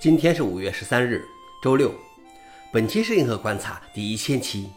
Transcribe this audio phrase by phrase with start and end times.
[0.00, 1.26] 今天是五月十三日，
[1.60, 1.92] 周六。
[2.70, 4.70] 本期是银河观察第一千期，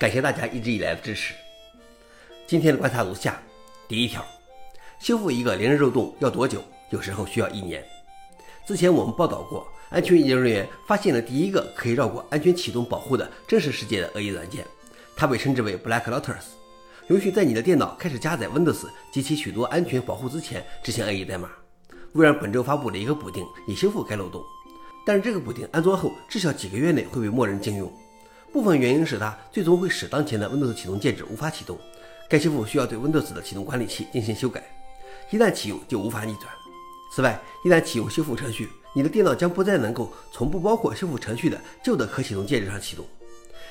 [0.00, 1.34] 感谢大家一直以来的支持。
[2.46, 3.38] 今天的观察如下：
[3.86, 4.24] 第一条，
[4.98, 6.64] 修复一个连刃肉洞要多久？
[6.88, 7.84] 有时候需要一年。
[8.64, 14.64] 之前我们报道过，安全研究人员发现了第一个可以绕过安全启动保护的真实世界的恶意软件，
[15.14, 16.54] 它被称之为 Black Lotus，
[17.08, 21.50] 允许在你的电脑开始加载 Windows 及其许多安全保护之前执行恶意代码。
[22.14, 24.40] 微软本周发布了一个补丁，以修复该漏洞。
[25.04, 27.92] 但是这个补丁安装后，至少几个月内会被默认禁用。
[28.52, 31.76] 部分原因是它最终会使当前的 Windows 启动介质无法启动。
[32.28, 34.62] 该修复需要对 Windows 的启动管理器进行修改，
[35.30, 36.46] 一旦启用就无法逆转。
[37.12, 43.04] 此外，一旦启用修复程序，你的电脑将不再能够从不包括修复程序的旧的可启动介质上启动。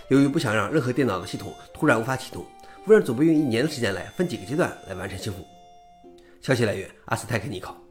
[0.10, 2.46] 由于不想让任何电脑的系统突然无法启动，
[2.88, 5.38] 微软准备用一年的时间来分几个阶段来完成修复。
[6.42, 7.83] 消息来源：阿斯泰克尼考。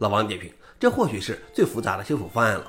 [0.00, 2.66] 老王点评：这或许是最复杂的修复方案了。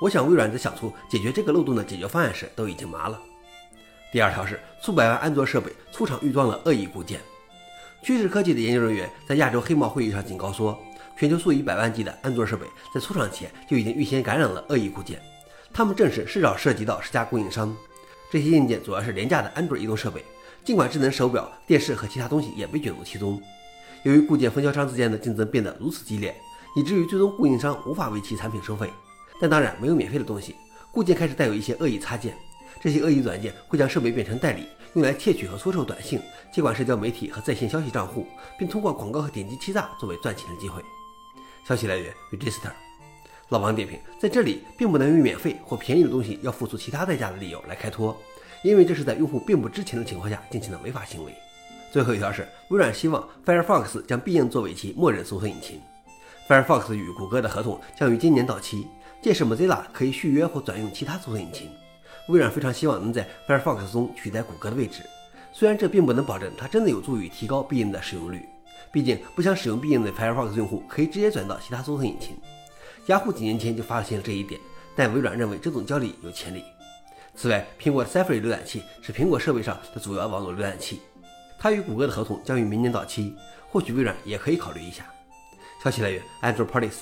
[0.00, 3.20] 我想微软在想出解决这个漏洞的解决方案时都已经麻了。
[4.12, 7.20] 第二条是数百万安卓设备出厂预装了恶意固件。
[8.02, 10.76] 趋势科技的研究人员在亚洲黑帽会议上警告说，
[11.16, 15.22] 全球数以百万计的安卓设备在出厂前就已经预先感染了恶意固件，
[15.72, 17.72] 他们正是至少涉及到十家供应商。
[18.28, 20.24] 这些硬件主要是廉价的安卓移动设备，
[20.64, 23.40] 尽管智能手表、电视和其他东西也被卷入其中。
[24.02, 26.34] 由于固件分销商之间的竞争变得如此激烈，
[26.74, 28.90] 以至于最终供应商无法为其产品收费。
[29.40, 30.54] 但当然没有免费的东西，
[30.92, 32.36] 固件开始带有一些恶意插件，
[32.80, 36.20] 这些恶意软件会将设备变成代理，用来窃取和出售短信、
[36.52, 38.26] 接管社交媒体和在线消息账户，
[38.58, 40.82] 并通过广告和点击欺诈作为赚钱的机会。
[41.66, 42.70] 消息来源：Register。
[43.48, 48.16] 老王点评：在这里并不能用免费或便宜的东西要付出其他代价的理由来开脱，
[48.62, 51.34] 因为这是在用户并不知情的情况下进行的违法行为。
[51.92, 55.80] 最后一条是，微软希望 Firefox 将必应作为其默认搜索引擎。
[56.52, 58.86] Firefox 与谷歌的合同将于今年到期。
[59.22, 61.70] 届时，Mozilla 可以续约或转用其他搜索引擎。
[62.28, 65.02] 微软非常希望能在 Firefox 中取代谷歌的位置，
[65.50, 68.46] 虽然这并不能保证它真的有助于提高必应的使用率。
[68.92, 72.36] 毕竟，不想使用必应的 Firefox 用户可以直接转到其他搜索引擎。
[73.06, 74.60] 雅虎几年前就发现了这一点，
[74.94, 76.62] 但微软认为这种交易有潜力。
[77.34, 81.00] 此外，苹果的 Safari 浏览器是苹果设备上的主要网络浏览器，
[81.58, 83.34] 它与谷歌的合同将于明年到期，
[83.70, 85.06] 或许微软也可以考虑一下。
[85.82, 87.00] 消息来源：Android Police。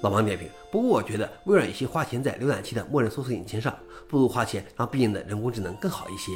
[0.00, 3.78] 老王点评：不过我觉得微软与其花钱在浏览器的默认搜索引擎上，
[4.08, 6.32] 不如花钱让必应的人工智能更好一些。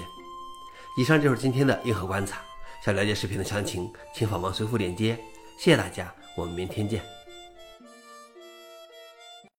[0.99, 2.43] 以上就是今天的硬核观察。
[2.85, 5.19] 想了解视频的详情，请访问随附链接。
[5.59, 7.14] 谢谢大家，我们明天见。